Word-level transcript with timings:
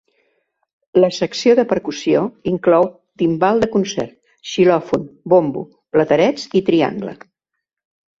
La 1.01 1.07
secció 1.17 1.51
de 1.59 1.65
percussió 1.73 2.23
inclou 2.51 2.87
timbal 3.23 3.61
de 3.65 3.69
concert, 3.75 4.15
xilòfon, 4.53 5.05
bombo, 5.35 5.63
platerets 5.97 6.49
i 6.61 6.63
triangle. 6.71 7.15